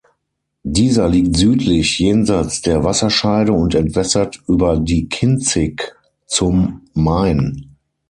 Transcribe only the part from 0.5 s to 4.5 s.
Dieser liegt südlich jenseits der Wasserscheide und entwässert